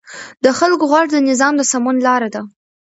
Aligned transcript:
د 0.43 0.45
خلکو 0.59 0.85
غږ 0.91 1.07
د 1.11 1.17
نظام 1.29 1.53
د 1.57 1.61
سمون 1.71 1.95
لار 2.07 2.23
ده 2.33 2.41